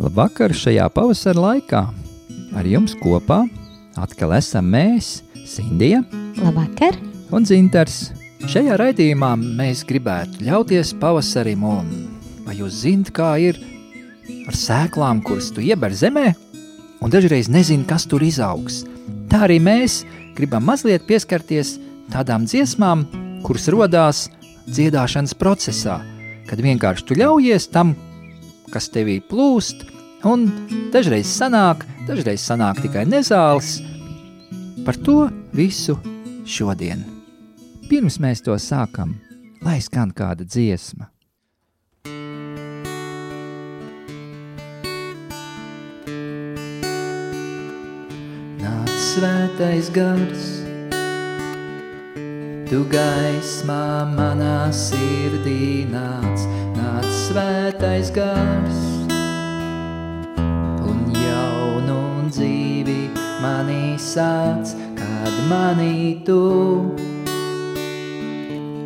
[0.00, 1.80] Labvakar šajā pavasara laikā.
[2.56, 3.42] Ar jums kopā
[4.00, 6.00] atkal esam mēs, Sindija
[6.40, 6.96] Labvakar!
[7.36, 8.08] un Zintars.
[8.48, 11.90] Šajā raidījumā mēs gribētu ļauties pavasarim, un
[12.46, 13.60] vai jūs zinat, kā ir
[14.48, 16.30] ar sēklām, kuras tu ieber zemē,
[17.04, 18.86] un dažreiz nezini, kas tur izaugs.
[19.28, 20.00] Tā arī mēs
[20.38, 21.76] gribam mazliet pieskarties
[22.08, 23.04] tādām dziesmām,
[23.44, 24.24] kuras radās
[24.64, 26.00] dziedāšanas procesā,
[26.48, 27.92] kad vienkārši tu ļaujies tam,
[28.72, 29.89] kas tevī plūst,
[30.26, 30.46] un
[30.92, 33.78] dažreiz sanāk, dažreiz sanāk tikai nezāles.
[34.84, 35.96] Par to visu
[36.48, 37.04] šodien.
[37.90, 39.16] Pirms mēs to sākam,
[39.64, 41.10] lai skan kāda dziesma.
[48.60, 50.46] Nāc svētais gars,
[52.70, 56.46] tu gaismā manā sirdī nāc,
[56.78, 58.99] nāc svētais gars.
[63.70, 66.90] Manī sāc, kad manī tu.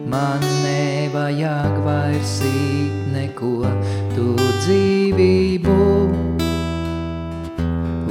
[0.07, 3.65] Man nevajag vairs īt neko,
[4.15, 5.79] tu dzīvību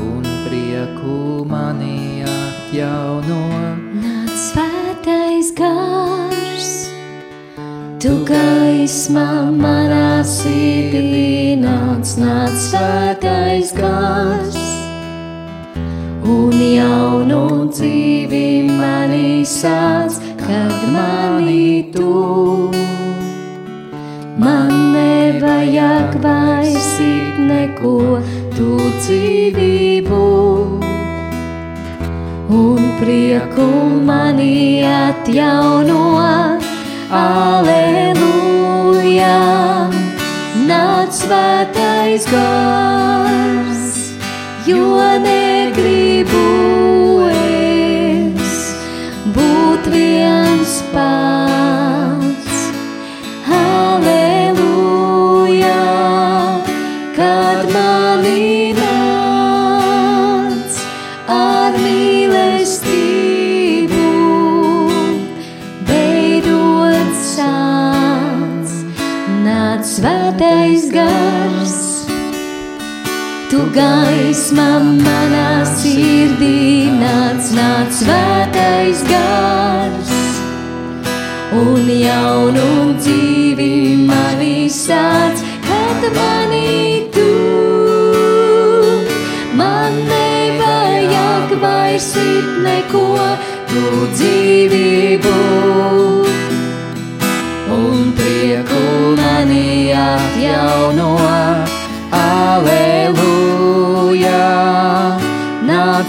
[0.08, 3.44] un prieku manī atjauno.
[4.02, 6.74] Nāc svētais gars,
[8.02, 9.30] tu gaismā
[9.62, 14.63] manā sirdī nāc, nāc svētais gars.
[16.34, 22.14] Un jaunu dzīvi manī sāc, kad manī tu.
[24.42, 27.98] Man nevajag vairs it neko,
[28.58, 30.24] tu dzīvību
[32.62, 33.70] un prieku
[34.10, 36.02] manī atjauno.
[37.14, 38.64] Aleluja!
[40.68, 43.63] Nāc svētais gars,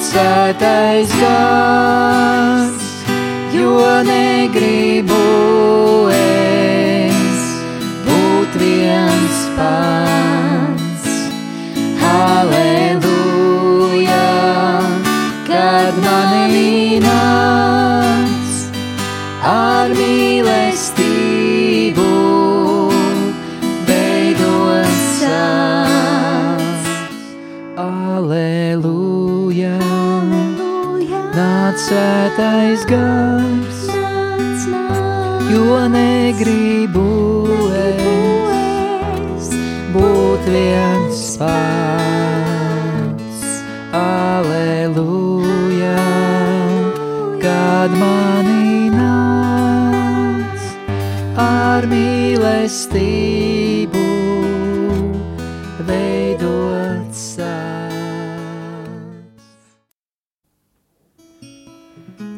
[0.03, 2.89] svētais gars,
[3.55, 5.64] jo negribu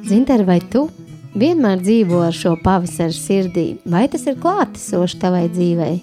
[0.07, 0.85] Zinter, vai tu
[1.35, 5.97] vienmēr dzīvo ar šo pavasara sirdī, vai tas ir klātesoši tavai dzīvei?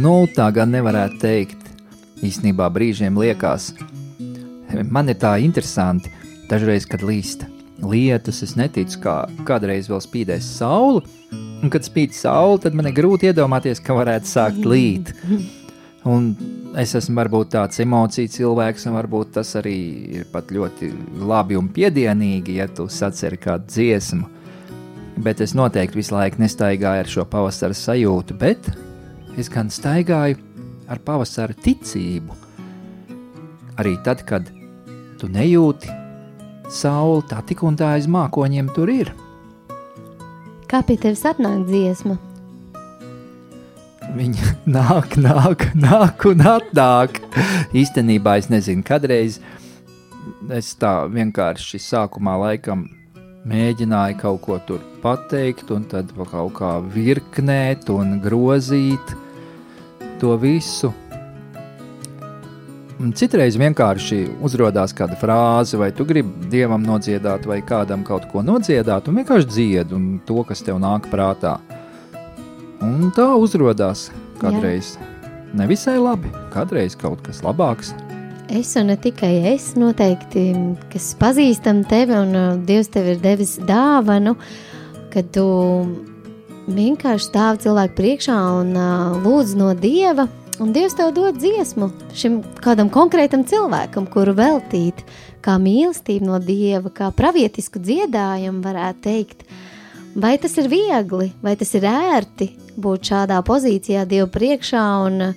[0.00, 1.66] Nu, tā gan nevarētu teikt.
[2.24, 3.74] Īsnībā brīžiem liekas,
[4.88, 6.08] man ir tā interesanti,
[6.48, 7.44] dažreiz, kad līst
[7.84, 9.16] lietus, es neticu, kā
[9.48, 11.04] kādreiz vēl spīdēs saule.
[11.60, 15.12] Un, kad spīd saule, tad man ir grūti iedomāties, ka varētu sākt līt.
[16.08, 16.32] Un
[16.78, 19.78] es esmu varbūt tāds emociju cilvēks, un varbūt tas arī
[20.20, 20.90] ir pat ļoti
[21.26, 24.28] labi un piedienīgi, ja tu saceri kādu dziesmu.
[25.20, 28.70] Bet es noteikti visu laiku nestaigāju ar šo pavasara sajūtu, bet
[29.38, 30.38] es gan staigāju
[30.90, 32.38] ar pavasara ticību.
[33.80, 34.48] Arī tad, kad
[35.20, 35.90] tu nejūti
[36.70, 39.12] sauli, tā tik un tā aiz mākoņiem tur ir.
[40.70, 42.29] Kā pie tevis atnāk dziesma?
[44.16, 47.20] Viņa nāk, nāk, nāk un atnāk.
[47.76, 49.40] Īstenībā es nezinu, kadreiz
[50.50, 52.88] es tā vienkārši sākumā laikam
[53.48, 59.14] mēģināju kaut ko tur pateikt, un tad kaut kā virknēt un grozīt
[60.20, 60.92] to visu.
[63.00, 68.44] Un citreiz vienkārši uzrādās kāda frāze, vai tu gribi dievam nodziedāt, vai kādam kaut ko
[68.44, 71.56] nodziedāt, un vienkārši dzied un to, kas tev nāk prātā.
[72.84, 74.08] Un tā uzrādās
[74.40, 75.08] kādreiz Jā.
[75.60, 77.92] nevisai labi, kādreiz kaut kas labāks.
[78.50, 80.48] Es un ne tikai es, noteikti,
[80.90, 84.34] kas pazīstam tevi, un uh, Dievs tev ir devis dāvanu,
[85.12, 85.46] ka tu
[86.70, 90.26] vienkārši stāv cilvēku priekšā un uh, lūdz no Dieva
[90.60, 94.98] Un Dievs tev dod dziesmu šim kādam konkrētam cilvēkam, kuru veltīt
[95.40, 99.46] kā mīlestību no Dieva, kā pravietisku dziedājumu, varētu teikt.
[100.20, 105.30] Vai tas ir viegli, vai tas ir ērti būt šādā pozīcijā Dieva priekšā un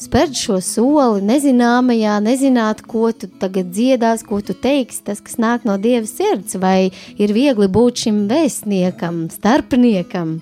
[0.00, 5.66] spērt šo soli nezināmajā, nezināt, ko tu tagad dziedās, ko tu teiksi, tas, kas nāk
[5.68, 10.38] no Dieva sirds, vai ir viegli būt šim vēstniekam, starpniekam?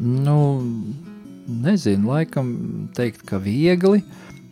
[0.00, 0.38] Nu,
[1.44, 2.54] nezinu, laikam
[2.96, 4.00] teikt, ka viegli.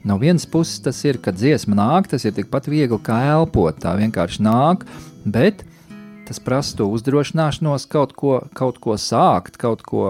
[0.05, 3.81] No vienas puses tas ir, kad dziesma nāk, tas ir tikpat viegli kā elpot.
[3.81, 4.85] Tā vienkārši nāk,
[5.25, 5.65] bet
[6.31, 10.05] tas prasa to uzdrošināšanos kaut ko, kaut ko sākt, kaut ko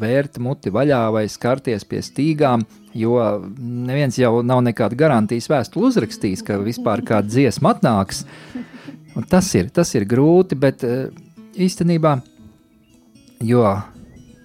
[0.00, 2.64] vērt muti vaļā vai skarties pie stīgām,
[2.96, 3.18] jo
[3.60, 8.24] neviens jau nav nekāda garantijas vēstuli uzrakstījis, ka vispār kāda dziesma atnāks.
[9.12, 11.10] Un tas ir, tas ir grūti, bet eh,
[11.60, 12.14] īstenībā,
[13.44, 13.66] jo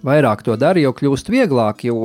[0.03, 1.95] vairāk to dara, jo kļūst vieglāk, jo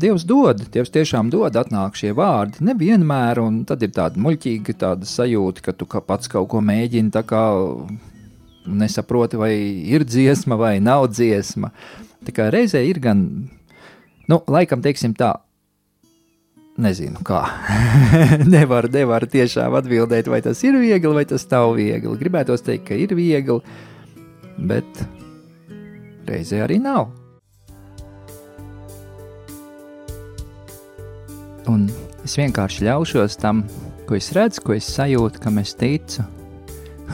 [0.00, 2.62] Dievs dod, Dievs tiešām dod, atnāk šie vārdi.
[2.64, 7.12] Nevienmēr, un tad ir tāda muļķīga tāda sajūta, ka tu ka pats kaut ko mēģini
[7.14, 7.42] tā kā
[8.70, 9.52] nesaproti, vai
[9.90, 11.72] ir dziesma vai nav dziesma.
[12.24, 13.22] Tā kā reizē ir gan,
[14.30, 15.34] nu, laikam, teiksim tā,
[16.80, 17.44] nezinu, kā.
[18.54, 22.18] nevaru, nevaru tiešām atbildēt, vai tas ir viegli, vai tas nav viegli.
[22.20, 23.60] Gribētos teikt, ka ir viegli,
[24.70, 25.04] bet
[26.30, 27.19] reizē arī nav.
[31.70, 31.86] Un
[32.26, 33.62] es vienkārši ļaušos tam,
[34.08, 36.24] ko es redzu, ko es sajūtu, kam es ticu,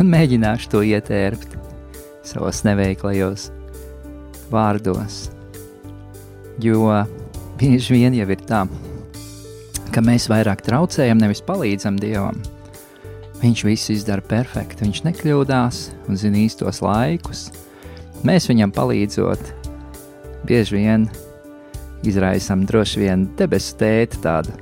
[0.01, 1.57] un mēģināšu to ietērpt
[2.27, 3.51] savos neveiklajos
[4.53, 5.27] vārdos.
[6.63, 7.03] Jo
[7.61, 8.65] bieži vien jau ir tā,
[9.93, 12.41] ka mēs vairāk traucējam, nevis palīdzam Dievam.
[13.43, 17.51] Viņš visu izdara perfekti, viņš nekļūdās un zina īstos laikus,
[18.25, 19.51] Mēs viņam palīdzot,
[20.49, 21.05] bieži vien
[22.11, 24.55] izraisām droši vien debesu tēti tādu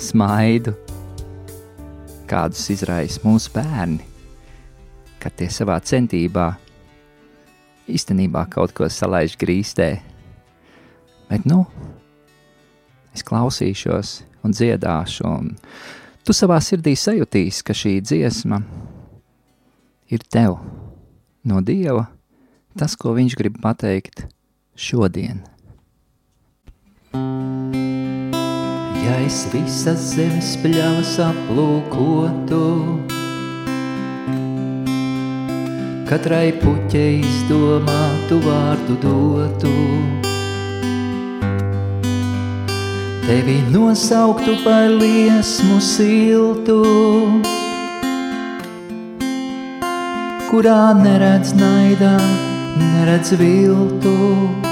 [0.00, 0.74] smaidu,
[2.30, 4.04] kādus izraisa mūsu bērni,
[5.20, 6.52] kad tie savā centībā
[7.90, 9.90] īstenībā kaut ko salaiž grīstē.
[11.30, 11.64] Bet, nu,
[13.14, 14.14] es klausīšos
[14.46, 15.52] un dziedāšu, un
[16.24, 18.62] tu savā sirdī sajutīsi, ka šī dziesma
[20.10, 20.58] ir tev
[21.46, 22.08] no Dieva
[22.78, 24.24] tas, ko viņš grib pateikt
[24.78, 25.42] šodien.
[29.10, 32.58] Ja es visas zemes pļavas aplūkotu,
[36.06, 39.74] katrai puķei izdomātu vārdu dotu,
[43.26, 46.80] tevi nosauktu par liesmu siltu,
[50.54, 52.14] kurā neredz naidā
[52.78, 54.69] neredz viltu.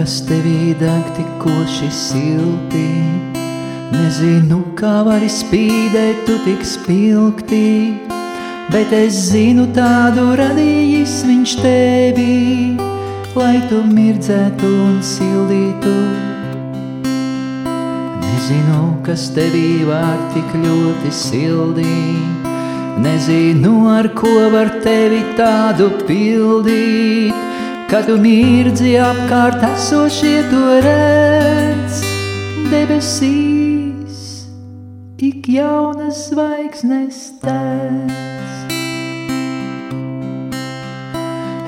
[0.00, 2.86] Kas tevī deg tikoši silti,
[3.92, 7.98] nezinu, kā vari spīdēt tu tik spilgti,
[8.72, 12.38] bet es zinu tādu radījis viņš tevī,
[13.36, 15.92] lai tu mirdzētu un sildītu.
[18.24, 22.48] Nezinu, kas tevī var tik ļoti sildīt,
[23.04, 27.39] nezinu, ar ko var tevi tādu pildīt,
[27.90, 31.96] kad tu mirdzi apkārt esošie to redz
[32.70, 34.20] debesīs,
[35.18, 38.14] ik jaunas zvaigznes tēc.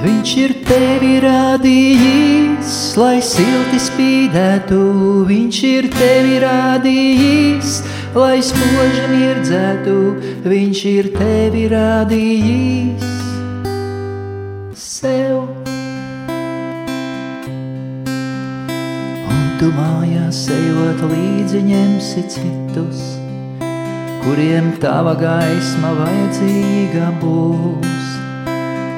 [0.02, 4.82] Viņš ir tevi radījis, lai silti spīdētu,
[5.26, 7.80] viņš ir tevi radījis,
[8.14, 9.96] lai spoži mirdzētu,
[10.46, 13.11] viņš ir tevi radījis
[19.62, 23.02] tu mājās ejot līdzi ņemsi citus,
[24.24, 28.08] kuriem tava gaisma vajadzīga būs.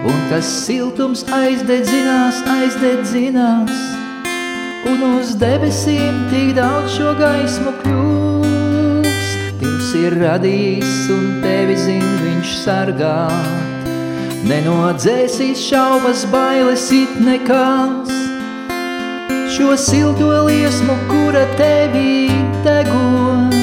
[0.08, 3.76] Un tas siltums aizdedzinās, aizdedzinās,
[4.88, 9.30] un uz debesīm tik daudz šo gaismu kļūs.
[9.60, 13.86] Dievs ir radījis un tevi zin viņš sargāt,
[14.48, 18.13] nenodzēsīs šaubas, bailes it nekās.
[19.54, 22.26] Šo silto liesmu, kura tevī
[22.64, 23.54] degot,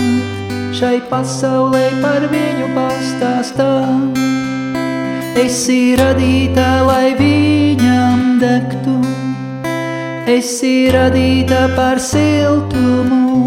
[0.71, 3.73] šai pasaulē par viņu pastāstā.
[5.41, 8.95] Esi radīta, lai viņam degtu,
[10.31, 13.43] esi radīta par siltumu.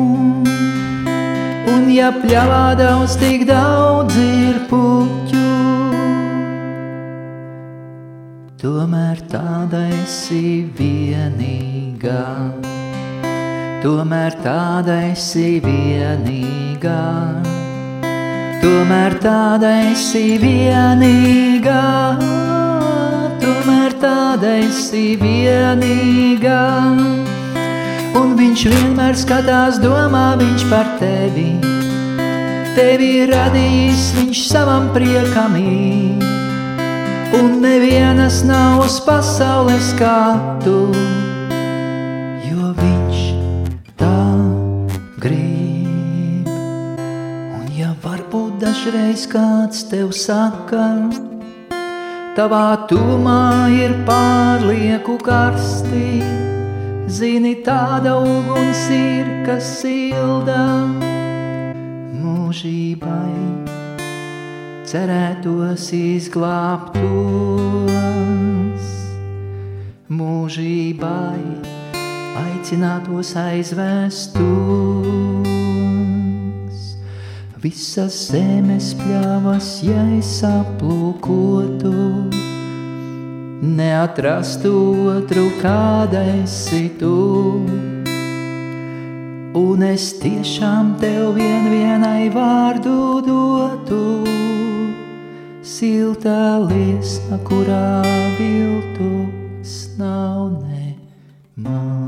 [1.72, 5.46] Un ja pļavā daudz, tik daudz ir puķu,
[8.60, 10.60] Tomēr tāda esi
[12.04, 12.52] vienīgā,
[13.82, 17.00] tomēr tāda esi vienīgā,
[18.60, 21.84] tomēr tāda esi vienīgā,
[23.40, 26.64] tomēr tāda esi vienīgā.
[28.14, 31.56] Un viņš vienmēr skatās, domā viņš par tevi,
[32.76, 36.32] tevi radījis viņš savam priekam ir
[37.34, 40.92] un nevienas nav uz pasaules kā tu,
[49.14, 51.10] dažreiz kāds tev saka,
[52.34, 56.22] tavā tūmā ir pārlieku karsti,
[57.06, 60.88] zini tāda uguns ir, kas silda
[62.18, 63.30] mūžībai
[64.84, 67.04] cerētos izglābtos
[70.10, 71.38] mūžībai,
[72.42, 74.83] aicinātos aizvēstos.
[77.64, 81.92] Visas zemes pļavas, ja es aplūkotu,
[83.78, 84.72] neatrastu
[85.14, 87.14] otru, kāda esi tu.
[89.56, 94.04] Un es tiešām tev vien vienai vārdu dotu
[95.64, 98.02] silta liesma, kurā
[98.36, 102.03] viltus nav nemaz.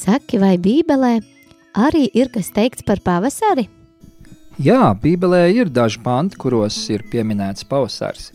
[0.00, 1.18] Saki, vai Bībelē
[1.76, 3.66] arī ir kas teikts par pavasari?
[4.56, 8.30] Jā, Bībelē ir daži panti, kuros ir pieminēts pavasars.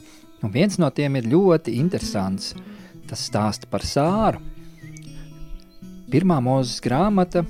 [0.46, 2.54] Un viens no tiem ir ļoti interesants.
[3.10, 4.44] Tas stāsta par sāru.
[6.14, 7.42] Pirmā mūzes grāmata,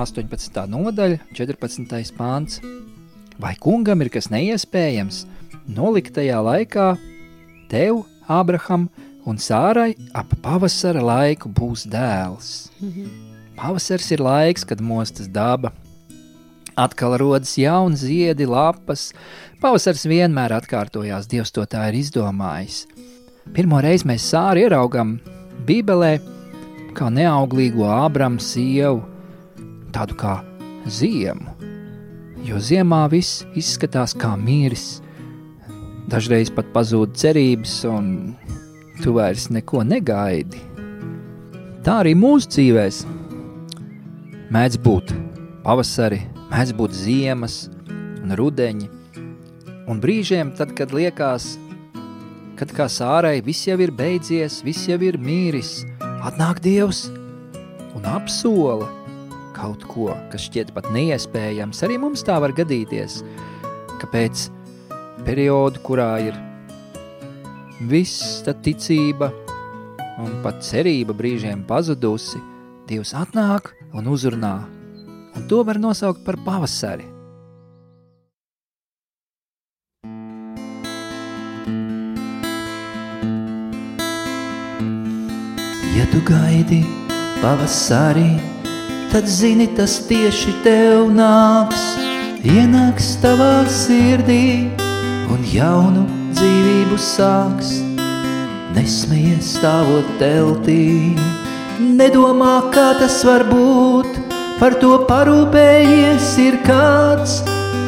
[0.00, 0.64] 18.
[0.72, 2.16] nodaļa, 14.
[2.16, 2.62] pāns.
[3.36, 5.26] Vai kungam ir kas neiespējams?
[5.76, 6.94] Noliktajā laikā
[7.68, 8.88] tev, Ābraham
[9.26, 12.70] un Sārai ap pavasara laiku būs dēls.
[13.56, 15.72] Pavasars ir laiks, kad mostas daba.
[16.76, 19.10] Atkal rodas jauns ziedi, lapas.
[19.62, 22.84] Pavasars vienmēr atkārtojās, Dievs to tā ir izdomājis.
[23.56, 25.16] Pirmo reizi mēs sāri ieraugam
[25.66, 26.18] Bībelē,
[26.96, 29.00] kā neauglīgo Ābramu sievu,
[29.94, 30.36] tādu kā
[30.86, 31.54] ziemu.
[32.46, 35.00] Jo ziemā viss izskatās kā miris.
[36.06, 38.36] Dažreiz pat pazūd cerības, un
[39.02, 40.60] tu vairs neko negaidi.
[41.86, 43.04] Tā arī mūsu dzīvēs
[44.54, 45.12] mēdz būt
[45.66, 47.66] pavasari, mēdz būt ziemas
[48.22, 48.90] un rudeņi.
[49.86, 51.52] Un brīžiem, tad, kad liekas,
[52.58, 55.84] kad kā sārai viss jau ir beidzies, viss jau ir mīris,
[56.26, 57.06] atnāk Dievs
[57.94, 58.88] un apsola,
[59.56, 63.22] kaut ko, kas šķiet pat neiespējams, arī mums tā var gadīties,
[64.00, 64.48] ka pēc
[65.26, 66.36] periodu, kurā ir
[67.80, 69.30] viss tā ticība
[70.22, 72.40] un pat cerība brīžiem pazudusi,
[72.86, 74.54] Dievs atnāk un uzrunā,
[75.34, 77.08] un to var nosaukt par pavasari.
[85.96, 86.84] Ja tu gaidi
[87.42, 88.30] pavasarī,
[89.10, 91.88] tad zini, tas tieši tev nāks,
[92.46, 94.70] ienāks tavā sirdī
[95.26, 97.72] un jaunu dzīvību sāks.
[98.76, 101.16] Nesmējies stāvot teltī,
[101.80, 104.18] nedomā, kā tas var būt,
[104.60, 107.38] par to parūpējies ir kāds,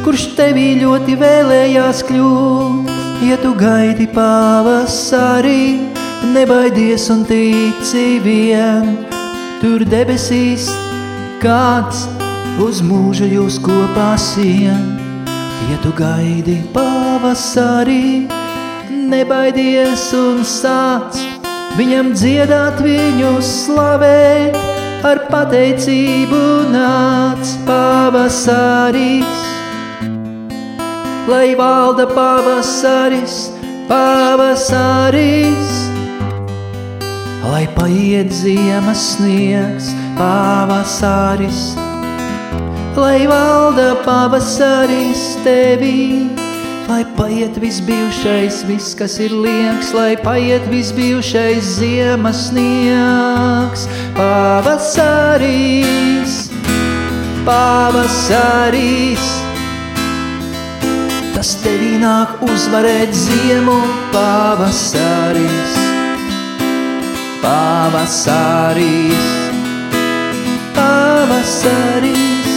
[0.06, 2.94] kurš tevī ļoti vēlējās kļūt.
[3.28, 5.90] Ja tu gaidi pavasarī,
[6.32, 8.94] nebaidies un tici vien,
[9.60, 10.70] tur debesīs
[11.42, 12.06] kāds
[12.62, 14.94] uz mūža jūs kopā sien.
[15.68, 18.28] Ja tu gaidi pavasarī,
[19.08, 21.16] nebaidies un sāc
[21.78, 24.56] viņam dziedāt viņu slavēt,
[25.06, 26.40] ar pateicību
[26.72, 29.44] nāc pavasaris.
[31.28, 33.36] Lai valda pavasaris,
[33.90, 35.74] pavasaris,
[37.44, 41.62] lai paiet ziemas sniegs, pavasaris,
[42.96, 46.37] lai valda pavasaris tevī
[46.88, 53.84] lai paiet viss bijušais, viss, kas ir liekas, lai paiet viss bijušais ziemas sniegs,
[54.16, 54.88] pavasarīs,
[57.44, 59.26] pavasarīs.
[61.36, 63.78] Tas tevī nāk uzvarēt ziemu,
[64.14, 65.76] pavasarīs,
[67.44, 69.28] pavasarīs,
[70.72, 72.56] pavasarīs.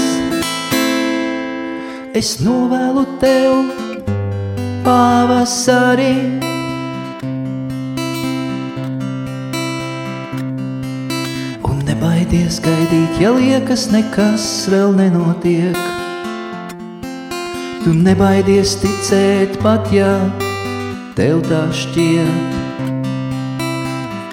[2.15, 3.80] Es novēlu tev
[4.85, 6.15] pavasarī.
[11.67, 15.77] Un nebaidies gaidīt, ja liekas, nekas vēl nenotiek.
[17.81, 20.13] Tu nebaidies ticēt, pat ja
[21.17, 22.59] tev tā šķiet.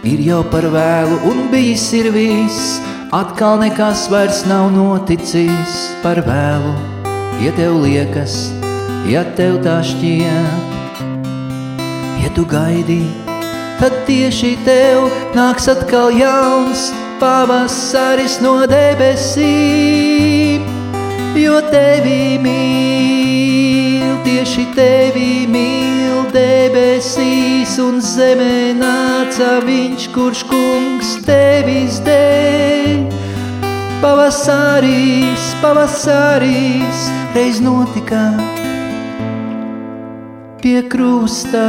[0.09, 2.79] Ir jau par vēlu un bijis ir viss,
[3.13, 6.77] atkal nekas vairs nav noticis par vēlu,
[7.45, 8.58] ja tev liekas,
[9.07, 10.75] ja tev tā šķiet.
[12.23, 13.03] Ja tu gaidi,
[13.79, 16.91] tad tieši tev nāks atkal jauns
[17.21, 20.63] pavasaris no debesīm,
[21.39, 33.07] jo tevi mīl, tieši tevi mīl debesīs un zemē nāca viņš, kurš kungs tevis dēļ.
[33.99, 38.58] Pavasarīs, pavasarīs, reiz notika
[40.69, 41.63] pie krusta.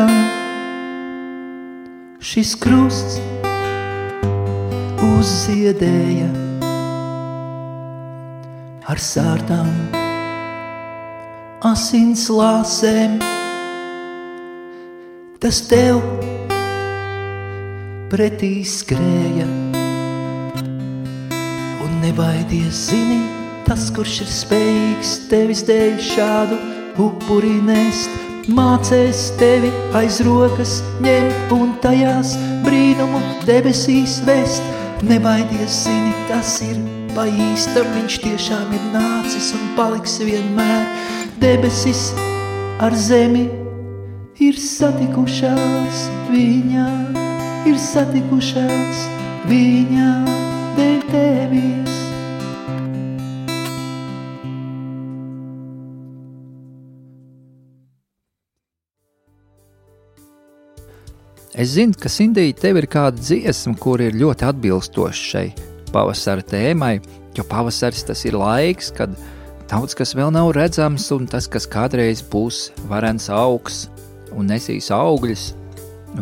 [2.20, 3.22] Šis krusts
[5.06, 6.28] uzziedēja
[8.92, 9.72] ar sārtām,
[11.72, 13.16] asins lāsēm.
[15.40, 16.04] Tas tev
[18.12, 19.48] pretī skrēja.
[21.88, 23.22] Un nebaidies, zini,
[23.64, 26.66] tas, kurš ir spējīgs tevis dēļ šādu
[27.00, 32.36] upuri nest mācēs tevi aiz rokas ņemt un tajās
[32.66, 34.64] brīnumu debesīs vest.
[35.06, 36.80] Nebaidies, zini, tas ir
[37.16, 40.90] pa īstam, viņš tiešām ir nācis un paliks vienmēr.
[41.40, 42.10] Debesis
[42.84, 43.46] ar zemi
[44.44, 46.90] ir satikušās viņā,
[47.70, 49.08] ir satikušās
[49.48, 50.12] viņā
[50.76, 52.09] dēļ tevis.
[61.60, 65.48] Es zinu, ka Sindija tev ir kāda dziesma, kur ir ļoti atbilstoša šai
[65.92, 67.02] pavasara tēmai,
[67.36, 69.12] jo pavasaris tas ir laiks, kad
[69.68, 73.90] daudz kas vēl nav redzams, un tas, kas kādreiz būs varens augs
[74.32, 75.50] un nesīs augļus,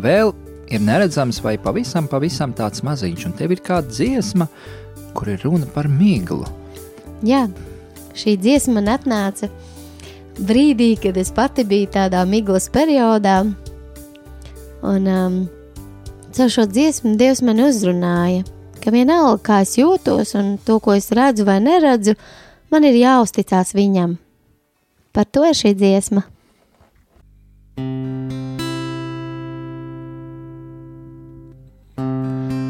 [0.02, 0.34] vēl
[0.74, 4.48] ir neredzams vai pavisam, pavisam tāds maziņš, un tev ir kāda dziesma,
[5.14, 6.50] kur ir runa par miglu.
[7.22, 7.46] Jā,
[8.18, 9.52] šī dziesma man atnāca
[10.34, 13.44] brīdī, kad es pati biju tādā miglas periodā,
[14.82, 15.38] Un um,
[16.36, 18.44] caur šo dziesmu Dievs man uzrunāja,
[18.78, 22.14] ka vienalga, kā es jūtos un to, ko es redzu vai neredzu,
[22.70, 24.16] man ir jāuzticās viņam.
[25.12, 26.22] Par to ir šī dziesma.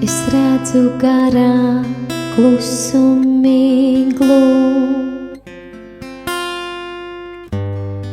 [0.01, 1.85] Es redzu garā
[2.33, 4.43] klusu miglu.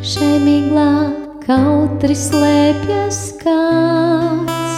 [0.04, 1.15] Šai miglā
[1.46, 4.72] kautri slēpjas kāds.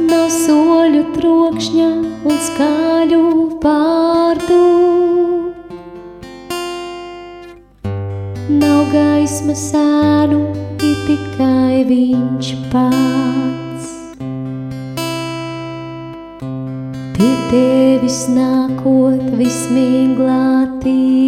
[0.00, 1.90] Nav soļu trokšņa
[2.30, 3.20] un skaļu
[3.64, 4.62] pārdu.
[8.62, 10.40] Nav gaisma sēnu,
[10.80, 13.92] ir tikai viņš pats.
[17.20, 21.19] Pie tevis nākot vismīglātīmie.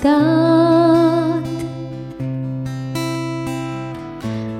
[0.00, 1.44] Stāt.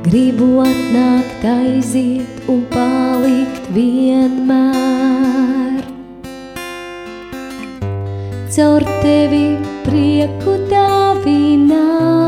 [0.05, 5.85] Gribu atnākt, aiziet un palikt vienmēr.
[8.50, 9.44] Caur tevi
[9.87, 12.19] prieku dāvināt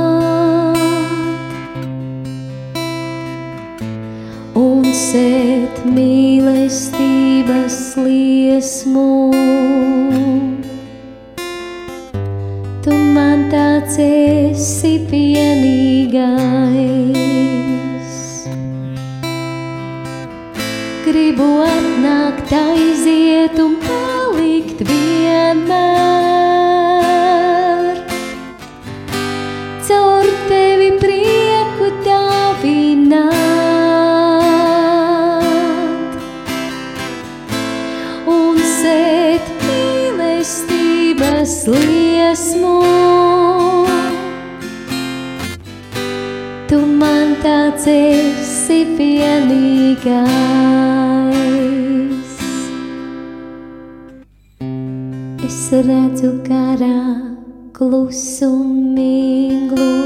[41.67, 42.83] liesmu.
[46.69, 50.31] Tu man tāds esi vienīgais.
[55.47, 57.03] Es redzu garā
[57.73, 60.02] klusu un miglu.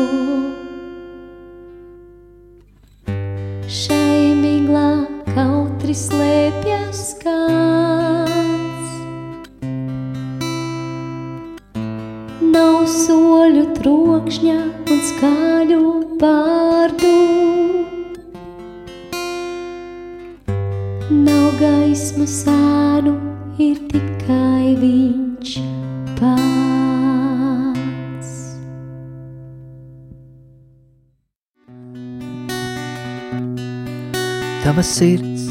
[34.77, 35.45] Tava sirds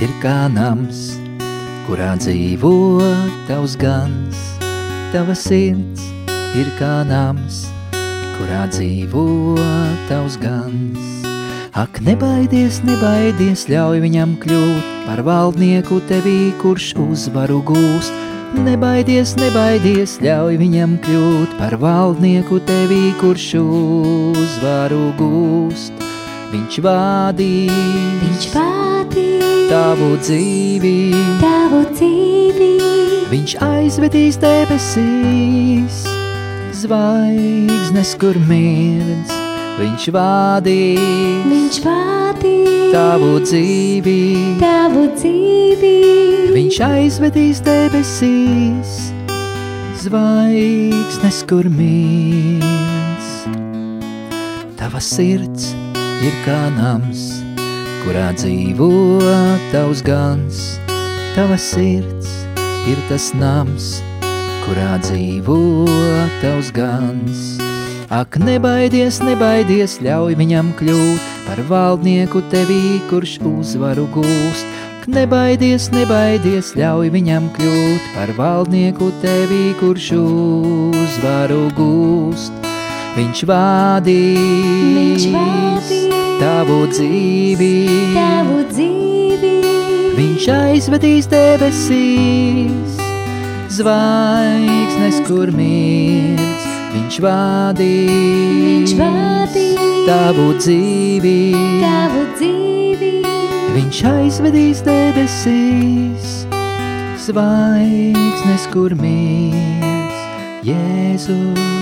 [0.00, 1.00] ir kā nams,
[1.84, 2.70] kurā dzīvo
[3.44, 4.38] tavs gans.
[5.12, 6.06] Tava sirds
[6.56, 7.66] ir kā nams,
[8.38, 9.26] kurā dzīvo
[10.08, 11.26] tavs gans.
[11.76, 18.16] Ak, nebaidies, nebaidies, ļauj viņam kļūt par valdnieku tevī, kurš uzvaru gūst.
[18.56, 26.11] Nebaidies, nebaidies, ļauj viņam kļūt par valdnieku tevī, kurš uzvaru gūst.
[26.52, 27.72] Viņš vadīs,
[28.20, 29.42] Viņš vadīs.
[29.72, 30.96] Tavu dzīvi,
[31.40, 32.66] tavu dzīvi,
[33.30, 36.02] viņš aizvedīs debesīs,
[36.76, 39.32] zvaigznes, kur mirdz,
[39.78, 41.46] viņš vadīs.
[41.48, 42.92] Viņš vadīs.
[42.92, 44.18] Tavu dzīvi,
[44.60, 45.92] tavu dzīvi,
[46.52, 48.98] viņš aizvedīs debesīs,
[50.04, 53.30] zvaigznes, kur mirdz.
[54.76, 55.72] Tava sirds
[56.22, 57.42] ir kā nams,
[58.04, 58.88] kurā dzīvo
[59.72, 60.62] tavs gans.
[61.34, 62.30] Tava sirds
[62.86, 63.96] ir tas nams,
[64.62, 65.58] kurā dzīvo
[66.42, 67.42] tavs gans.
[68.12, 74.68] Ak, nebaidies, nebaidies, ļauj viņam kļūt par valdnieku tevī, kurš uzvaru gūst.
[75.10, 82.71] Nebaidies, nebaidies, ļauj viņam kļūt par valdnieku tevī, kurš uzvaru gūst.
[83.12, 87.74] Viņš vadīs, Viņš vadīs tavu dzīvi,
[88.16, 89.50] tavu dzīvi,
[90.16, 92.96] viņš aizvedīs debesīs,
[93.76, 101.36] zvaigznes, kur mirdz, viņš vadīs, viņš vadīs tavu dzīvi,
[101.84, 103.12] tavu dzīvi,
[103.76, 106.32] viņš aizvedīs debesīs,
[107.28, 110.26] zvaigznes, kur mirdz,
[110.66, 111.81] Jēzus.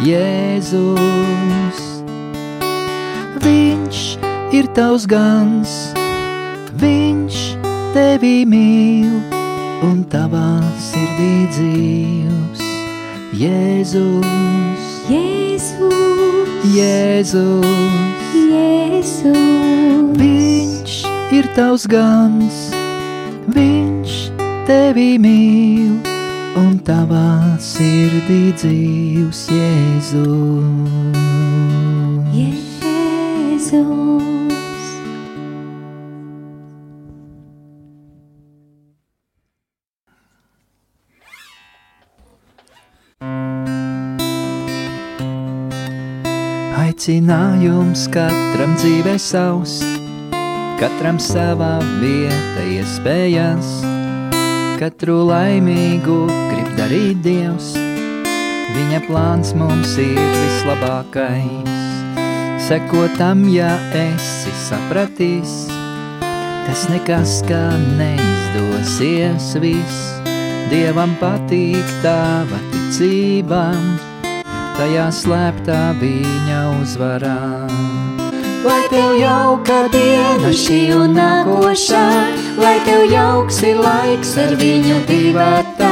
[0.00, 1.80] Jēzus,
[3.44, 3.98] Viņš
[4.56, 5.92] ir tavs gans,
[6.80, 7.40] Viņš
[7.92, 9.12] tevi mīl
[9.84, 12.64] un tavā sirdī dzīvs.
[13.42, 17.68] Jēzus, Jēzus, Jēzus,
[18.48, 19.36] Jēzus,
[20.16, 21.00] Viņš
[21.36, 22.70] ir tavs gans,
[23.52, 24.16] Viņš
[24.64, 26.09] tevi mīl
[26.58, 31.20] un tavā sirdī dzīvs Jēzus.
[32.34, 34.10] Jēzus.
[46.80, 49.78] Aicinājums katram dzīvē savs,
[50.80, 53.99] katram savā vieta iespējas,
[54.80, 57.74] katru laimīgu grib darīt Dievs.
[58.72, 61.68] Viņa plāns mums ir vislabākais.
[62.64, 65.68] seko tam, ja esi sapratīs.
[66.64, 67.60] Tas nekas, kā
[67.98, 70.00] neizdosies viss,
[70.70, 73.74] Dievam patīk tava ticība,
[74.78, 77.40] tajā slēptā viņa uzvarā.
[78.64, 82.06] Lai tev jauka diena šī un nākošā,
[82.60, 85.90] lai tev jauks ir laiks ar viņu divatā,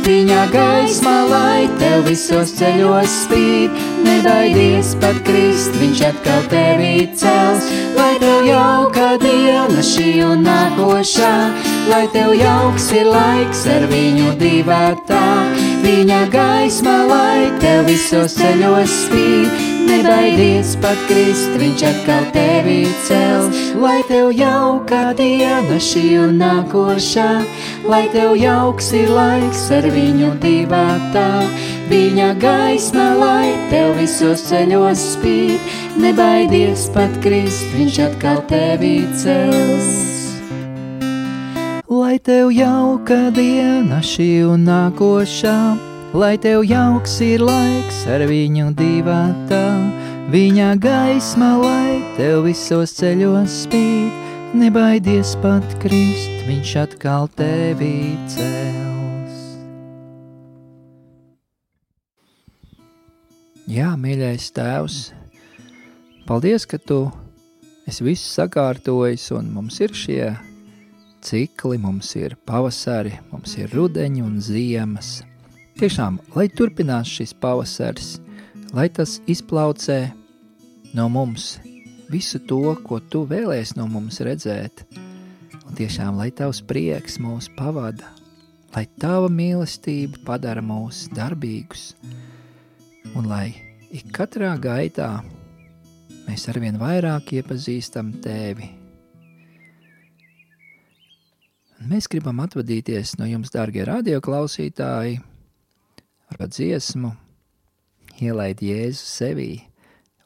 [0.00, 7.68] Viņa gaisma, lai tev visos ceļos spīd, nebaidies pat krist, viņš atkal tevi cels.
[7.94, 11.32] Lai tev jauka diena šī un nākošā,
[11.92, 15.24] lai tev jauks ir laiks ar viņu divatā.
[15.84, 23.58] Viņa gaisma, lai tev visos ceļos spīd, nebaidies pat krist, viņš atkal tevi cels.
[23.80, 27.28] Lai tev jauka diena šī un nākošā,
[27.90, 31.28] lai tev jauks ir laiks ar viņu divatā.
[31.90, 35.58] Viņa gaisma, lai tev visos ceļos spīd,
[35.98, 39.90] nebaidies pat krist, viņš atkal tevi cels.
[41.90, 49.66] Lai tev jauka diena šī un nākošā, lai tev jauks ir laiks ar viņu divatā.
[50.30, 54.14] Viņa gaisma, lai tev visos ceļos spīd,
[54.58, 59.38] nebaidies pat krist, viņš atkal tevi cels.
[63.70, 65.00] Jā, mīļais tēvs,
[66.26, 67.04] paldies, ka tu
[67.86, 70.30] esi visu sakārtojis un mums ir šie
[71.22, 75.20] cikli, mums ir pavasari, mums ir rudeņi un ziemas.
[75.80, 78.18] Tiešām, lai turpinās šis pavasaris,
[78.76, 80.10] lai tas izplaucē
[80.92, 81.54] no mums
[82.12, 84.82] visu to, ko tu vēlēsi no mums redzēt,
[85.64, 88.10] un tiešām, lai tavs prieks mūs pavada,
[88.74, 91.94] lai tava mīlestība padara mūs darbīgus,
[93.16, 93.46] un lai
[93.88, 95.08] ik katrā gaitā
[96.26, 98.68] mēs arvien vairāk iepazīstam tevi.
[101.88, 105.22] Mēs gribam atvadīties no jums, dārgie radioklausītāji,
[106.30, 107.12] ar dziesmu,
[108.20, 109.50] ielaid Jēzu sevī,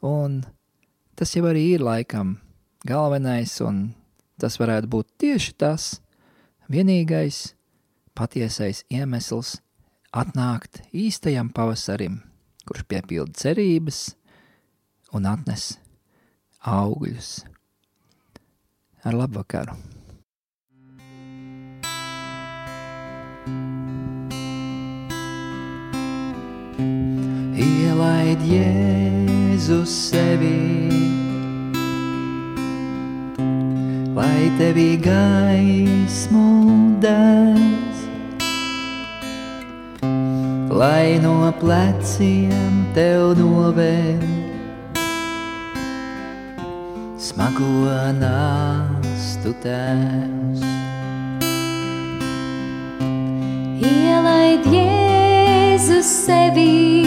[0.05, 0.43] un
[1.17, 2.37] tas jau arī ir laikam
[2.85, 3.95] galvenais, un
[4.41, 5.87] tas varētu būt tieši tas
[6.71, 7.55] vienīgais
[8.15, 9.57] patiesais iemesls
[10.15, 12.21] atnākt īstajam pavasarim,
[12.67, 14.05] kurš piepilda cerības
[15.15, 15.73] un atnes
[16.65, 17.43] augļus.
[19.05, 19.94] Ar labvakaru!
[26.77, 30.89] Ielaid Jēzus sevi,
[34.15, 36.47] lai tevi gaismu
[37.03, 38.03] dēs,
[40.75, 44.27] lai no pleciem tev novēl
[47.15, 47.71] smago
[48.19, 50.67] nāstu tēvs.
[53.79, 55.04] Ielaid Jēzus
[56.25, 57.05] sevi,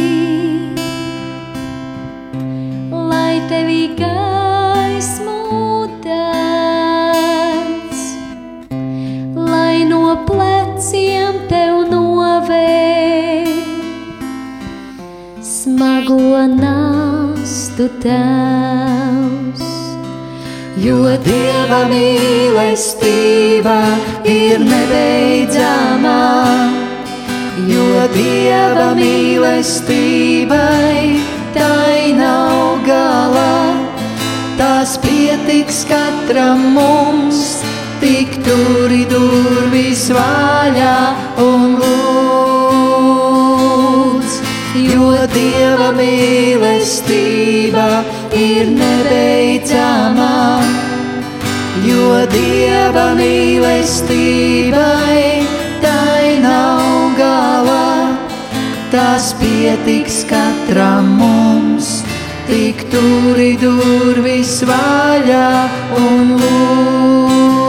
[3.11, 5.41] lai tevi gaismu
[6.05, 8.01] dēs,
[9.35, 13.51] lai no pleciem tev novēr
[15.43, 19.67] smago nastu tēvs.
[20.79, 23.81] Jo Dieva mīlestība
[24.31, 26.19] ir nebeidzamā,
[28.15, 31.01] Dieva mīlestībai
[31.55, 33.75] tai nav gala.
[34.59, 37.41] Tās pietiks katram mums,
[38.03, 40.99] tik turi durvis vaļā
[41.45, 41.91] un lūdz.
[44.79, 47.89] Jo Dieva mīlestība
[48.39, 50.39] ir nebeidzamā,
[51.87, 55.08] jo Dieva mīlestībai tai
[58.91, 61.89] Tas pietiks katram mums,
[62.49, 65.49] tik turi durvis vaļā
[66.01, 67.69] un lūdz.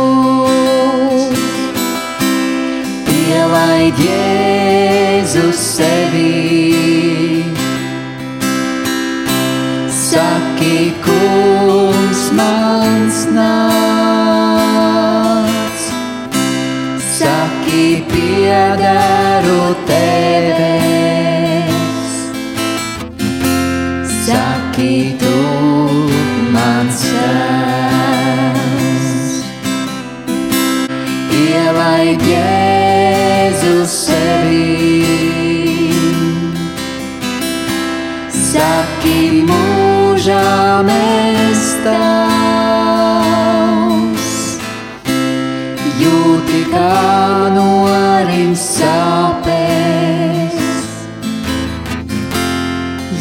[3.11, 6.39] Ielaid Jēzus sevi
[9.91, 14.39] saki, kungs mans nāc.
[17.19, 20.58] Saki, piederu tevis.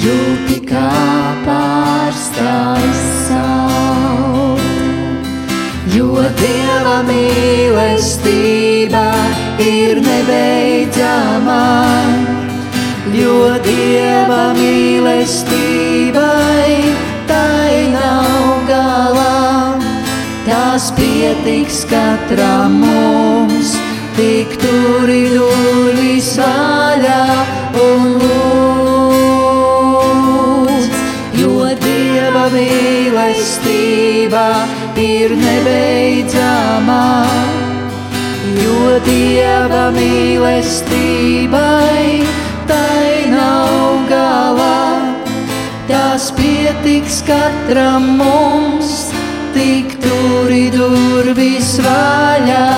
[0.04, 0.94] Jūti kā
[1.46, 4.70] pārstājas saule,
[5.96, 6.10] jo
[6.42, 9.06] Dieva mīlestība
[9.62, 11.62] ir nebeidzama
[13.18, 16.22] jo Dieva mīlestībai
[17.28, 19.78] tai nav galā.
[20.48, 23.76] Tās pietiks katram mums,
[24.18, 26.77] tik turi durvis vaļā
[35.08, 37.06] ir nebeidzamā.
[38.58, 42.02] Jo Dieva mīlestībai
[42.68, 43.72] tai nav
[44.10, 44.82] galā.
[45.88, 48.90] Tās pietiks katram mums,
[49.56, 52.68] tik turi durvis vaļā